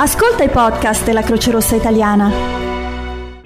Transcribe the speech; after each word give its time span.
Ascolta 0.00 0.44
i 0.44 0.48
podcast 0.48 1.04
della 1.04 1.22
Croce 1.22 1.50
Rossa 1.50 1.74
Italiana. 1.74 2.30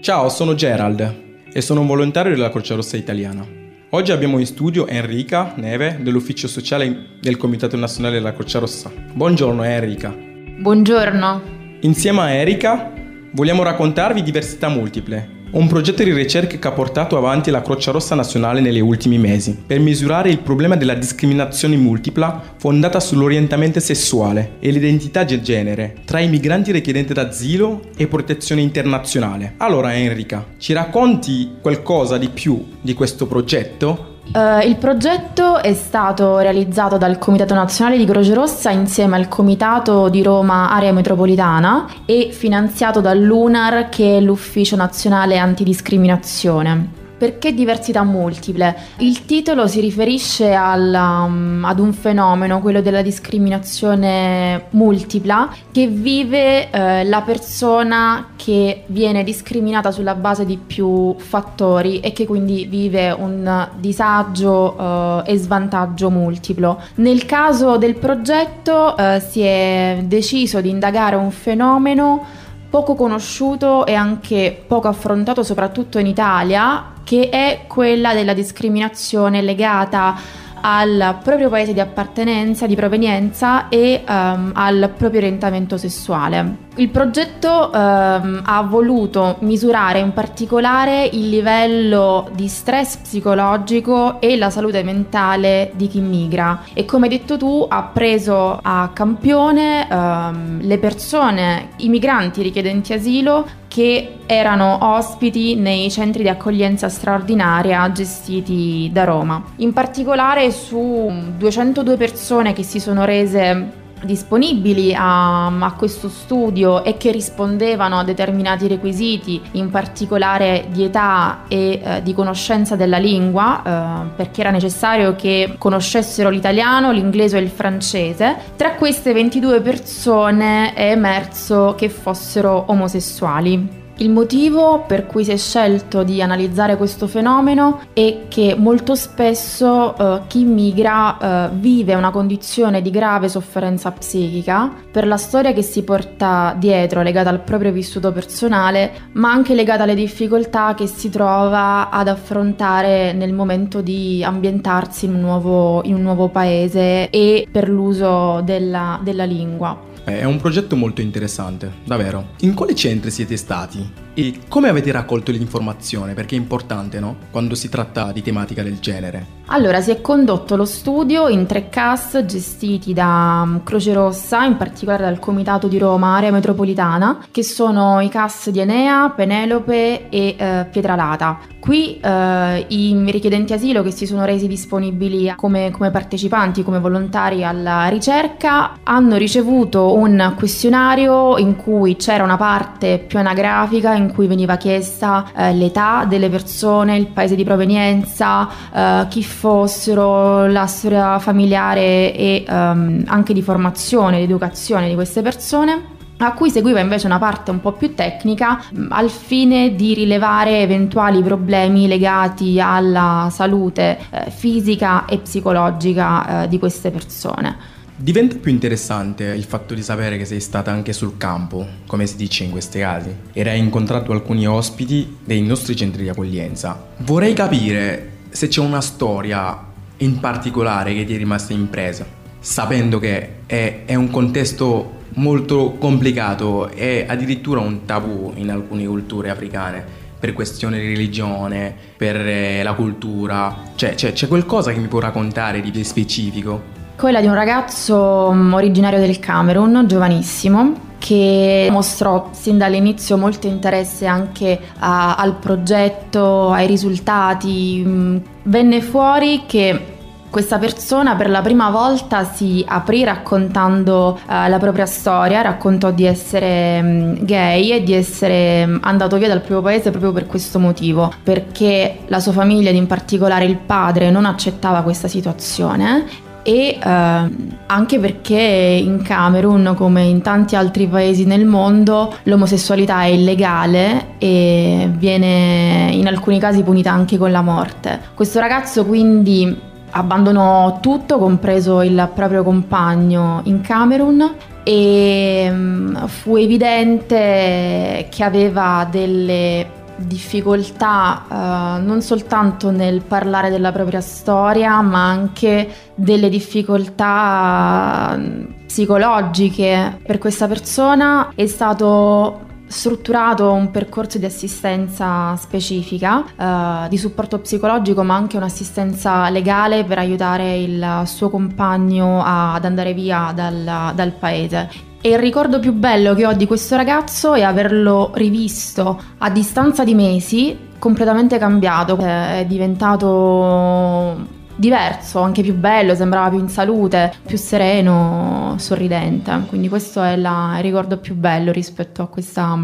Ciao, 0.01 0.29
sono 0.29 0.55
Gerald 0.55 1.41
e 1.51 1.63
sono 1.63 1.81
un 1.81 1.87
volontario 1.87 2.35
della 2.35 2.51
Croce 2.51 2.75
Rossa 2.75 2.99
Italiana. 2.99 3.43
Oggi 3.89 4.13
abbiamo 4.13 4.39
in 4.39 4.45
studio 4.45 4.87
Enrica 4.87 5.55
Neve 5.57 6.01
dell'Ufficio 6.03 6.49
Sociale 6.49 7.17
del 7.23 7.39
Comitato 7.39 7.79
Nazionale 7.79 8.17
della 8.17 8.35
Croce 8.35 8.59
Rossa. 8.59 8.93
Buongiorno 9.15 9.63
Enrica. 9.63 10.15
Buongiorno. 10.15 11.41
Insieme 11.81 12.21
a 12.21 12.31
Erika 12.33 12.93
vogliamo 13.33 13.63
raccontarvi 13.63 14.23
diversità 14.23 14.69
multiple, 14.69 15.42
un 15.53 15.67
progetto 15.67 16.03
di 16.03 16.13
ricerca 16.13 16.57
che 16.57 16.69
ha 16.69 16.73
portato 16.73 17.17
avanti 17.17 17.51
la 17.51 17.61
Croce 17.61 17.91
Rossa 17.91 18.15
Nazionale 18.15 18.61
negli 18.61 18.81
ultimi 18.81 19.19
mesi 19.19 19.55
per 19.67 19.81
misurare 19.81 20.31
il 20.31 20.39
problema 20.39 20.77
della 20.77 20.95
discriminazione 20.95 21.77
multipla 21.77 22.55
fondata 22.57 23.01
sull'orientamento 23.01 23.79
sessuale 23.79 24.53
e 24.61 24.71
l'identità 24.71 25.25
di 25.25 25.43
genere 25.43 25.97
tra 26.07 26.21
i 26.21 26.29
migranti 26.29 26.73
richiedenti 26.73 27.13
d'asilo 27.13 27.91
e 27.97 28.07
protezione 28.07 28.63
internazionale. 28.63 29.55
Allora 29.59 29.95
Enrica, 29.95 30.47
ci 30.57 30.73
racconti 30.73 31.57
qualcosa 31.61 32.17
di 32.17 32.29
più 32.31 32.65
di 32.81 32.95
questo 32.95 33.27
progetto 33.27 34.12
Uh, 34.25 34.67
il 34.67 34.77
progetto 34.77 35.61
è 35.61 35.75
stato 35.75 36.39
realizzato 36.39 36.97
dal 36.97 37.19
Comitato 37.19 37.55
Nazionale 37.55 37.99
di 37.99 38.07
Croce 38.07 38.33
Rossa 38.33 38.71
insieme 38.71 39.17
al 39.17 39.29
Comitato 39.29 40.09
di 40.09 40.23
Roma 40.23 40.71
Area 40.71 40.93
Metropolitana 40.93 41.87
e 42.07 42.31
finanziato 42.33 43.01
dall'UNAR 43.01 43.89
che 43.89 44.19
è 44.19 44.21
l'Ufficio 44.21 44.77
Nazionale 44.77 45.39
Antidiscriminazione. 45.39 47.02
Perché 47.23 47.55
diversità 47.55 48.03
multiple? 48.03 48.77
Il 48.97 49.25
titolo 49.27 49.69
si 49.69 49.79
riferisce 49.79 50.55
al, 50.55 50.93
um, 50.93 51.65
ad 51.65 51.79
un 51.79 51.93
fenomeno, 51.93 52.61
quello 52.61 52.81
della 52.81 53.01
discriminazione 53.01 54.65
multipla, 54.71 55.55
che 55.71 55.87
vive 55.87 56.69
eh, 56.69 57.05
la 57.05 57.21
persona 57.21 58.31
che 58.35 58.83
viene 58.87 59.23
discriminata 59.23 59.93
sulla 59.93 60.17
base 60.17 60.45
di 60.45 60.57
più 60.59 61.15
fattori 61.17 62.01
e 62.01 62.13
che 62.13 62.27
quindi 62.27 62.65
vive 62.65 63.13
un 63.13 63.69
disagio 63.79 65.23
eh, 65.25 65.33
e 65.33 65.37
svantaggio 65.37 66.11
multiplo. 66.11 66.81
Nel 66.97 67.25
caso 67.25 67.77
del 67.77 67.95
progetto 67.95 68.97
eh, 68.97 69.21
si 69.21 69.43
è 69.43 70.01
deciso 70.07 70.61
di 70.61 70.71
indagare 70.71 71.15
un 71.15 71.31
fenomeno 71.31 72.25
poco 72.69 72.95
conosciuto 72.95 73.85
e 73.85 73.93
anche 73.95 74.65
poco 74.67 74.89
affrontato 74.89 75.43
soprattutto 75.43 75.99
in 75.99 76.07
Italia, 76.07 76.92
che 77.05 77.29
è 77.29 77.65
quella 77.67 78.15
della 78.15 78.35
discriminazione 78.35 79.43
legata 79.43 80.17
al 80.63 81.19
proprio 81.23 81.49
paese 81.49 81.73
di 81.73 81.81
appartenenza, 81.81 82.67
di 82.67 82.77
provenienza 82.77 83.69
e 83.69 84.05
um, 84.07 84.53
al 84.55 84.93
proprio 84.97 85.21
orientamento 85.21 85.77
sessuale. 85.77 86.71
Il 86.77 86.89
progetto 86.89 87.71
um, 87.71 88.41
ha 88.45 88.63
voluto 88.63 89.37
misurare 89.41 89.99
in 89.99 90.15
particolare 90.15 91.05
il 91.05 91.29
livello 91.29 92.31
di 92.33 92.49
stress 92.49 92.97
psicologico 92.97 94.19
e 94.23 94.39
la 94.39 94.49
salute 94.49 94.83
mentale 94.83 95.73
di 95.75 95.87
chi 95.87 96.01
migra 96.01 96.63
e 96.73 96.87
come 96.87 97.09
hai 97.09 97.19
detto 97.19 97.37
tu 97.37 97.67
ha 97.69 97.83
preso 97.83 98.59
a 98.63 98.89
campione 98.95 99.87
um, 99.91 100.61
le 100.63 100.79
persone, 100.79 101.69
i 101.79 101.91
migranti 101.91 102.41
richiedenti 102.41 102.95
asilo 102.95 103.47
che 103.69 104.21
erano 104.25 104.79
ospiti 104.81 105.55
nei 105.57 105.91
centri 105.91 106.23
di 106.23 106.31
accoglienza 106.31 106.89
straordinaria 106.89 107.93
gestiti 107.93 108.89
da 108.91 109.05
Roma. 109.05 109.43
In 109.57 109.75
particolare 109.75 110.51
su 110.51 111.11
202 111.37 111.97
persone 111.99 112.55
che 112.55 112.63
si 112.63 112.81
sono 112.81 113.05
rese 113.05 113.81
disponibili 114.05 114.95
a, 114.95 115.47
a, 115.47 115.73
questo 115.73 116.09
studio 116.09 116.85
e 116.85 116.97
che 116.97 117.11
rispondevano 117.11 117.99
a 117.99 118.05
determinati 118.05 118.67
requisiti, 118.69 119.41
in 119.53 119.71
particolare 119.71 120.67
di 120.71 120.85
età 120.85 121.45
e 121.49 121.81
eh, 121.83 122.03
di 122.03 122.15
conoscenza 122.15 122.77
della 122.77 122.99
lingua, 122.99 123.63
eh, 123.63 124.07
perché 124.17 124.41
era 124.41 124.51
necessario 124.51 125.15
che 125.15 125.57
conoscessero 125.59 126.31
l'italiano, 126.31 126.91
l'inglese 126.93 127.39
e 127.39 127.41
il 127.41 127.51
francese. 127.51 128.37
Tra 128.57 128.75
queste 128.75 129.13
22 129.13 129.61
persone 129.61 130.75
è 130.75 130.91
emerso 130.91 131.75
che 131.77 131.89
fossero 131.89 132.65
omosessuali. 132.69 133.82
Il 134.03 134.11
motivo 134.11 134.83
per 134.85 135.07
cui 135.07 135.23
si 135.23 135.31
è 135.31 135.37
scelto 135.37 136.03
di 136.03 136.21
analizzare 136.21 136.77
questo 136.77 137.07
fenomeno 137.07 137.83
è 137.93 138.23
che 138.27 138.57
molto 138.59 138.97
spesso 138.97 139.97
eh, 139.97 140.23
chi 140.27 140.43
migra 140.43 141.19
eh, 141.47 141.51
vive 141.53 141.95
una 141.95 142.11
condizione 142.11 142.83
di 142.83 142.91
grave 142.91 143.29
sofferenza 143.29 143.93
psichica 143.93 144.73
per 144.91 145.07
la 145.07 145.17
storia 145.17 145.53
che 145.53 145.63
si 145.63 145.85
porta 145.85 146.53
dietro 146.59 147.01
legata 147.03 147.31
al 147.31 147.43
proprio 147.43 147.71
vissuto 147.71 148.11
personale, 148.11 148.91
ma 149.13 149.31
anche 149.31 149.55
legata 149.55 149.85
alle 149.85 149.95
difficoltà 149.95 150.75
che 150.75 150.89
si 150.89 151.09
trova 151.09 151.89
ad 151.89 152.09
affrontare 152.09 153.13
nel 153.13 153.33
momento 153.33 153.83
di 153.83 154.21
ambientarsi 154.25 155.05
in 155.05 155.15
un 155.15 155.21
nuovo, 155.21 155.81
in 155.85 155.95
un 155.95 156.03
nuovo 156.03 156.27
paese 156.27 157.09
e 157.09 157.47
per 157.49 157.69
l'uso 157.69 158.41
della, 158.43 158.99
della 159.01 159.25
lingua. 159.25 159.91
È 160.05 160.25
un 160.25 160.39
progetto 160.39 160.75
molto 160.75 161.01
interessante, 161.01 161.73
davvero. 161.85 162.31
In 162.41 162.55
quali 162.55 162.75
centri 162.75 163.13
siete 163.13 163.37
stati? 163.37 163.89
E 164.15 164.41
come 164.47 164.69
avete 164.69 164.93
raccolto 164.93 165.33
l'informazione? 165.33 166.13
Perché 166.13 166.37
è 166.37 166.39
importante, 166.39 167.01
no? 167.01 167.17
Quando 167.31 167.55
si 167.55 167.71
tratta 167.71 168.13
di 168.13 168.21
tematica 168.21 168.63
del 168.63 168.79
genere. 168.79 169.41
Allora, 169.47 169.81
si 169.81 169.91
è 169.91 170.01
condotto 170.01 170.55
lo 170.55 170.65
studio 170.65 171.29
in 171.29 171.47
tre 171.47 171.69
CAS 171.69 172.25
gestiti 172.25 172.93
da 172.93 173.45
mm, 173.45 173.57
Croce 173.65 173.93
Rossa, 173.93 174.45
in 174.45 174.57
particolare 174.57 175.05
dal 175.05 175.19
Comitato 175.19 175.67
di 175.67 175.79
Roma 175.79 176.17
Area 176.17 176.31
Metropolitana, 176.31 177.27
che 177.31 177.43
sono 177.43 178.01
i 178.01 178.09
CAS 178.09 178.51
di 178.51 178.61
Enea, 178.61 179.11
Penelope 179.11 180.09
e 180.09 180.37
eh, 180.39 180.67
Pietralata. 180.71 181.39
Qui 181.59 182.01
eh, 182.01 182.65
i 182.69 183.05
richiedenti 183.11 183.53
asilo 183.53 183.83
che 183.83 183.93
si 183.93 184.07
sono 184.07 184.25
resi 184.25 184.47
disponibili 184.47 185.33
come, 185.37 185.71
come 185.71 185.91
partecipanti, 185.91 186.63
come 186.63 186.81
volontari 186.81 187.45
alla 187.45 187.89
ricerca, 187.89 188.79
hanno 188.83 189.17
ricevuto 189.17 189.95
un 189.95 190.35
questionario 190.37 191.37
in 191.39 191.57
cui 191.57 191.97
c'era 191.97 192.25
una 192.25 192.37
parte 192.37 193.05
più 193.07 193.19
anagrafica 193.19 193.95
in 194.03 194.13
cui 194.13 194.27
veniva 194.27 194.57
chiesta 194.57 195.27
eh, 195.35 195.55
l'età 195.55 196.05
delle 196.07 196.29
persone, 196.29 196.97
il 196.97 197.07
paese 197.07 197.35
di 197.35 197.45
provenienza, 197.45 198.49
eh, 198.73 199.07
chi 199.09 199.23
fossero, 199.23 200.47
la 200.47 200.67
storia 200.67 201.19
familiare 201.19 202.15
e 202.15 202.45
ehm, 202.47 203.05
anche 203.07 203.33
di 203.33 203.43
formazione, 203.43 204.19
di 204.19 204.25
educazione 204.25 204.89
di 204.89 204.95
queste 204.95 205.23
persone 205.23 206.01
a 206.25 206.35
cui 206.35 206.51
seguiva 206.51 206.81
invece 206.81 207.07
una 207.07 207.19
parte 207.19 207.51
un 207.51 207.61
po' 207.61 207.73
più 207.73 207.95
tecnica 207.95 208.63
al 208.91 209.11
fine 209.11 209.75
di 209.75 209.95
rilevare 209.95 210.61
eventuali 210.61 211.23
problemi 211.23 211.89
legati 211.89 212.61
alla 212.61 213.29
salute 213.31 213.99
eh, 214.11 214.31
fisica 214.31 215.05
e 215.07 215.19
psicologica 215.19 216.43
eh, 216.43 216.49
di 216.49 216.59
queste 216.59 216.91
persone. 216.91 217.81
Diventa 218.03 218.35
più 218.35 218.51
interessante 218.51 219.27
il 219.27 219.45
fatto 219.45 219.75
di 219.75 219.83
sapere 219.85 220.19
che 220.19 220.25
sei 220.25 220.41
stata 220.41 220.73
anche 220.73 220.93
sul 220.93 221.17
campo, 221.19 221.65
come 221.87 222.09
si 222.09 222.17
dice 222.17 222.43
in 222.43 222.51
questi 222.51 222.81
casi, 222.81 223.15
ed 223.33 223.47
hai 223.47 223.61
incontrato 223.61 224.11
alcuni 224.11 224.45
ospiti 224.45 225.19
dei 225.25 225.41
nostri 225.41 225.77
centri 225.77 226.03
di 226.03 226.09
accoglienza. 226.09 226.85
Vorrei 226.97 227.33
capire 227.33 228.15
se 228.31 228.49
c'è 228.49 228.61
una 228.61 228.81
storia 228.81 229.57
in 229.99 230.19
particolare 230.19 230.95
che 230.95 231.05
ti 231.05 231.15
è 231.15 231.17
rimasta 231.17 231.53
impresa, 231.53 232.05
sapendo 232.41 232.99
che 232.99 233.35
è, 233.47 233.83
è 233.85 233.95
un 233.95 234.11
contesto 234.11 235.03
molto 235.11 235.77
complicato 235.79 236.71
e 236.71 237.07
addirittura 237.07 237.61
un 237.61 237.85
tabù 237.85 238.33
in 238.35 238.51
alcune 238.51 238.85
culture 238.85 239.31
africane 239.31 239.85
per 240.19 240.33
questione 240.33 240.81
di 240.81 240.89
religione, 240.89 241.73
per 241.97 242.17
eh, 242.17 242.65
la 242.65 242.73
cultura. 242.73 243.63
Cioè, 243.77 243.95
c'è, 243.95 244.13
c'è 244.13 244.27
qualcosa 244.27 244.73
che 244.73 244.81
mi 244.81 244.89
può 244.89 244.99
raccontare 244.99 245.61
di 245.61 245.85
specifico? 245.85 246.82
Quella 247.03 247.21
di 247.21 247.27
un 247.27 247.35
ragazzo 247.35 248.31
mm, 248.33 248.53
originario 248.53 249.01
del 249.01 249.19
Camerun, 249.19 249.87
giovanissimo, 249.89 250.73
che 251.01 251.67
mostrò 251.69 252.29
sin 252.31 252.59
dall'inizio 252.59 253.17
molto 253.17 253.49
interesse 253.49 254.07
anche 254.07 254.57
a, 254.79 255.17
al 255.17 255.35
progetto, 255.35 256.53
ai 256.53 256.69
risultati. 256.69 257.83
Mm, 257.85 258.17
venne 258.45 258.81
fuori 258.83 259.43
che 259.47 259.97
questa 260.31 260.59
persona 260.59 261.17
per 261.17 261.29
la 261.29 261.41
prima 261.41 261.71
volta 261.71 262.23
si 262.23 262.65
aprì 262.65 263.03
raccontando 263.03 264.21
uh, 264.25 264.49
la 264.49 264.59
propria 264.59 264.87
storia, 264.87 265.43
raccontò 265.43 265.91
di 265.91 266.05
essere 266.05 266.79
um, 266.81 267.25
gay 267.25 267.73
e 267.73 267.83
di 267.83 267.95
essere 267.95 268.63
um, 268.63 268.79
andato 268.81 269.19
via 269.19 269.27
dal 269.27 269.41
proprio 269.41 269.61
paese 269.61 269.91
proprio 269.91 270.13
per 270.13 270.29
questo 270.29 270.61
motivo, 270.61 271.13
perché 271.25 271.99
la 272.07 272.21
sua 272.21 272.31
famiglia 272.31 272.71
ed 272.71 272.77
in 272.77 272.87
particolare 272.87 273.45
il 273.45 273.57
padre 273.57 274.09
non 274.13 274.25
accettava 274.25 274.83
questa 274.83 275.09
situazione 275.09 276.31
e 276.43 276.79
eh, 276.83 277.31
anche 277.67 277.99
perché 277.99 278.37
in 278.37 279.03
Camerun, 279.03 279.75
come 279.77 280.03
in 280.03 280.23
tanti 280.23 280.57
altri 280.57 280.87
paesi 280.87 281.25
nel 281.25 281.45
mondo, 281.45 282.15
l'omosessualità 282.25 283.03
è 283.03 283.07
illegale 283.07 284.15
e 284.19 284.91
viene 284.97 285.91
in 285.93 286.07
alcuni 286.07 286.39
casi 286.39 286.63
punita 286.63 286.91
anche 286.91 287.17
con 287.19 287.31
la 287.31 287.43
morte. 287.43 288.01
Questo 288.15 288.41
ragazzo 288.41 288.85
quindi 288.85 289.71
abbandonò 289.91 290.81
tutto, 290.81 291.19
compreso 291.19 291.83
il 291.83 292.11
proprio 292.15 292.43
compagno 292.43 293.41
in 293.45 293.61
Camerun 293.61 294.35
e 294.65 295.49
mm, 295.51 295.97
fu 296.07 296.37
evidente 296.37 298.07
che 298.09 298.25
aveva 298.25 298.87
delle 298.91 299.81
difficoltà 299.97 301.25
uh, 301.29 301.85
non 301.85 302.01
soltanto 302.03 302.71
nel 302.71 303.03
parlare 303.03 303.51
della 303.51 303.73
propria 303.73 304.01
storia, 304.01 304.81
ma 304.81 305.09
anche 305.09 305.69
delle 305.95 306.29
difficoltà 306.29 308.15
mm, 308.17 308.45
psicologiche 308.67 309.99
per 310.05 310.19
questa 310.19 310.49
persona. 310.49 311.31
È 311.35 311.47
stato 311.47 312.51
strutturato 312.67 313.53
un 313.53 313.71
percorso 313.71 314.19
di 314.19 314.25
assistenza 314.25 315.37
specifica, 315.37 316.25
uh, 316.37 316.89
di 316.89 316.97
supporto 316.97 317.39
psicologico, 317.39 318.03
ma 318.03 318.15
anche 318.15 318.37
un'assistenza 318.37 319.29
legale 319.29 319.85
per 319.85 319.99
aiutare 319.99 320.57
il 320.57 321.03
suo 321.05 321.29
compagno 321.29 322.23
ad 322.25 322.65
andare 322.65 322.95
via 322.95 323.33
dal, 323.35 323.93
dal 323.95 324.13
paese. 324.13 324.91
E 325.05 325.09
il 325.09 325.19
ricordo 325.19 325.59
più 325.59 325.73
bello 325.73 326.15
che 326.15 326.25
ho 326.25 326.33
di 326.33 326.47
questo 326.47 326.77
ragazzo 326.77 327.35
è 327.35 327.43
averlo 327.43 328.13
rivisto 328.15 329.03
a 329.19 329.31
distanza 329.31 329.83
di 329.83 329.97
mesi 329.97 330.57
completamente 330.79 331.39
cambiato, 331.39 331.97
è 331.97 332.45
diventato 332.47 334.17
diverso, 334.55 335.21
anche 335.21 335.43
più 335.43 335.55
bello, 335.55 335.97
sembrava 335.97 336.29
più 336.29 336.39
in 336.39 336.49
salute, 336.49 337.13
più 337.27 337.37
sereno, 337.37 338.55
sorridente. 338.59 339.45
Quindi 339.49 339.69
questo 339.69 340.01
è 340.05 340.15
la, 340.15 340.55
il 340.59 340.63
ricordo 340.63 340.99
più 340.99 341.17
bello 341.17 341.51
rispetto 341.51 342.03
a, 342.03 342.07
questa, 342.07 342.57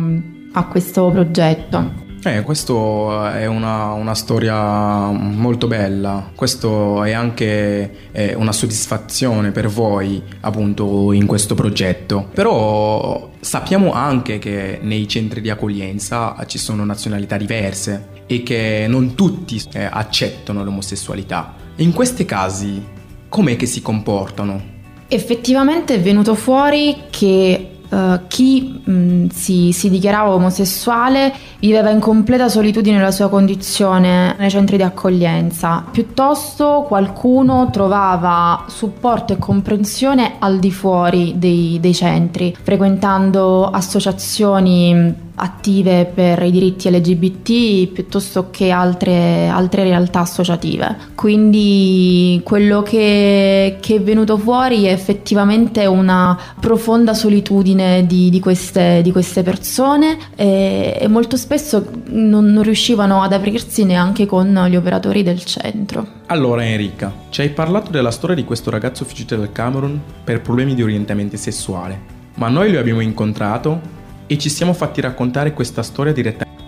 a 0.53 0.67
questo 0.67 1.11
progetto. 1.11 2.07
Eh, 2.25 2.43
questo 2.43 3.27
è 3.29 3.47
una, 3.47 3.93
una, 3.93 4.15
storia 4.15 5.11
molto 5.11 5.69
bella, 5.69 6.31
questo 6.35 7.05
è 7.05 7.13
anche 7.13 8.11
eh, 8.11 8.35
una 8.35 8.51
soddisfazione 8.51 9.53
per 9.53 9.69
voi 9.69 10.21
appunto 10.41 11.13
in 11.13 11.27
questo 11.27 11.55
progetto, 11.55 12.29
però 12.35 13.31
sappiamo 13.39 13.93
anche 13.93 14.39
che 14.39 14.81
nei 14.83 15.07
centri 15.07 15.41
di 15.41 15.49
accoglienza 15.49 16.35
ci 16.47 16.59
sono 16.59 16.85
nazionalità 16.85 17.37
diverse 17.37 18.09
e 18.27 18.43
che 18.43 18.87
non 18.89 19.15
tutti 19.15 19.63
eh, 19.73 19.89
accettano 19.91 20.65
l'omosessualità. 20.65 21.55
In 21.77 21.93
questi 21.93 22.25
casi, 22.25 22.85
com'è 23.29 23.55
che 23.55 23.67
si 23.67 23.81
comportano? 23.81 24.77
Effettivamente 25.07 25.95
è 25.95 26.01
venuto 26.01 26.35
fuori 26.35 27.05
che 27.11 27.78
Uh, 27.89 28.21
chi 28.29 28.83
mh, 28.85 28.93
mm, 28.93 29.27
si, 29.29 29.73
si, 29.73 29.89
dichiarava 29.89 30.35
omosessuale 30.35 31.33
viveva 31.59 31.89
in 31.89 32.01
completa 32.01 32.51
solitudine 32.51 33.01
la 33.01 33.11
sua 33.11 33.31
condizione 33.31 34.37
nei 34.39 34.51
centri 34.51 34.77
di 34.77 34.83
accoglienza, 34.83 35.85
piuttosto 35.91 36.85
qualcuno 36.87 37.71
trovava 37.71 38.65
supporto 38.69 39.33
e 39.33 39.39
comprensione 39.39 40.35
al 40.39 40.59
di 40.59 40.71
fuori 40.71 41.35
dei, 41.39 41.79
dei 41.81 41.95
centri, 41.95 42.55
frequentando 42.61 43.71
associazioni 43.71 45.27
attive 45.39 46.11
per 46.13 46.43
i 46.43 46.51
diritti 46.51 46.91
LGBT 46.91 47.93
piuttosto 47.93 48.51
che 48.51 48.71
altre, 48.71 49.49
altre 49.49 49.85
realtà 49.85 50.21
associative. 50.21 50.97
Quindi 51.15 52.41
quello 52.45 52.83
che, 52.83 53.79
che, 53.81 53.95
è 53.97 54.01
venuto 54.01 54.37
fuori 54.37 54.85
è 54.85 54.93
effettivamente 54.93 55.87
una 55.87 56.39
profonda 56.61 57.15
solitudine 57.15 58.07
di, 58.07 58.31
di, 58.31 58.41
queste, 58.41 59.01
di 59.03 59.13
queste, 59.13 59.43
persone 59.43 60.19
e, 60.35 60.99
e 61.01 61.09
molto 61.09 61.37
spesso 61.37 61.89
non, 62.07 62.47
non 62.47 62.63
riuscivano 62.63 63.23
ad 63.23 63.33
aprirsi 63.33 63.85
neanche 63.85 64.27
con 64.27 64.67
gli 64.69 64.77
operatori 64.77 65.23
del 65.23 65.45
centro. 65.45 66.17
Allora 66.27 66.65
Enrica, 66.65 67.13
ci 67.31 67.41
hai 67.41 67.51
parlato 67.51 67.91
della 67.91 68.11
storia 68.11 68.37
di 68.37 68.45
questo 68.45 68.71
ragazzo 68.71 69.05
fuggito 69.05 69.37
dal 69.37 69.53
Camerun 69.53 70.01
per 70.25 70.43
problemi 70.43 70.75
di 70.75 70.83
orientamento 70.83 71.37
sessuale, 71.37 71.99
ma 72.35 72.49
noi 72.49 72.73
lo 72.73 72.79
abbiamo 72.79 73.01
incontrato 73.01 73.97
e 74.29 74.39
ci 74.39 74.49
siamo 74.49 74.73
fatti 74.73 75.01
raccontare 75.01 75.53
questa 75.53 75.83
storia 75.83 76.13
direttamente. 76.13 76.67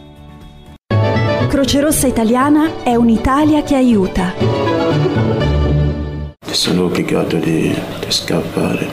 Croce 1.48 1.80
Rossa 1.80 2.06
Italiana 2.06 2.82
è 2.82 2.94
un'Italia 2.96 3.62
che 3.62 3.76
aiuta. 3.76 4.34
Sono 6.50 6.84
obbligato 6.84 7.36
di, 7.36 7.72
di 7.72 8.10
scappare 8.10 8.88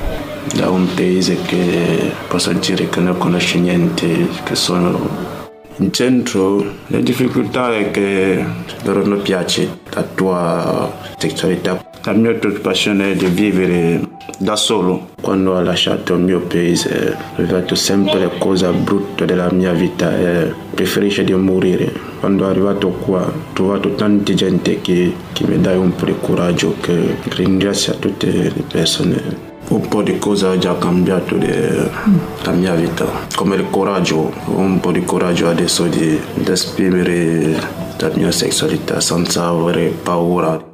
da 0.53 0.69
un 0.69 0.87
paese 0.93 1.41
che 1.41 2.11
posso 2.27 2.51
dire 2.53 2.89
che 2.89 2.99
non 2.99 3.17
conosce 3.17 3.57
niente, 3.59 4.27
che 4.43 4.55
sono 4.55 5.36
in 5.77 5.91
centro. 5.91 6.63
La 6.87 6.99
difficoltà 6.99 7.75
è 7.75 7.91
che 7.91 8.43
loro 8.83 9.05
non 9.05 9.21
piace 9.21 9.79
la 9.91 10.03
tua 10.03 10.91
sessualità. 11.17 11.83
La 12.03 12.13
mia 12.13 12.33
preoccupazione 12.33 13.11
è 13.11 13.15
di 13.15 13.25
vivere 13.25 13.99
da 14.37 14.55
solo. 14.55 15.09
Quando 15.19 15.53
ho 15.53 15.61
lasciato 15.61 16.13
il 16.13 16.21
mio 16.21 16.39
paese 16.41 17.17
ho 17.35 17.43
fatto 17.43 17.75
sempre 17.75 18.19
le 18.19 18.31
cose 18.37 18.69
brutte 18.71 19.25
della 19.25 19.51
mia 19.51 19.73
vita 19.73 20.17
e 20.17 20.53
preferisco 20.73 21.23
di 21.23 21.33
morire. 21.33 21.91
Quando 22.19 22.43
sono 22.43 22.51
arrivato 22.51 22.89
qua 22.89 23.25
ho 23.25 23.33
trovato 23.53 23.93
tanta 23.95 24.33
gente 24.33 24.79
che, 24.81 25.13
che 25.33 25.45
mi 25.45 25.59
dà 25.59 25.77
un 25.77 25.93
po' 25.95 26.05
di 26.05 26.15
coraggio, 26.21 26.75
che 26.79 27.17
ringrazio 27.29 27.97
tutte 27.97 28.31
le 28.31 28.63
persone 28.71 29.46
un 29.69 29.87
po' 29.87 30.01
di 30.01 30.17
cose 30.17 30.47
ha 30.47 30.57
già 30.57 30.77
cambiato 30.77 31.35
la 31.37 32.51
mia 32.51 32.73
vita, 32.73 33.05
come 33.35 33.55
il 33.55 33.69
coraggio, 33.69 34.31
un 34.45 34.79
po' 34.79 34.91
di 34.91 35.03
coraggio 35.03 35.49
adesso 35.49 35.83
di, 35.87 36.19
di 36.33 36.51
esprimere 36.51 37.59
la 37.97 38.11
mia 38.13 38.31
sessualità 38.31 39.01
senza 39.01 39.47
avere 39.47 39.87
paura. 39.87 40.66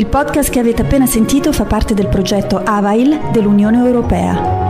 Il 0.00 0.06
podcast 0.06 0.48
che 0.48 0.58
avete 0.58 0.80
appena 0.80 1.04
sentito 1.04 1.52
fa 1.52 1.66
parte 1.66 1.92
del 1.92 2.08
progetto 2.08 2.56
AVAIL 2.56 3.32
dell'Unione 3.32 3.84
Europea. 3.84 4.69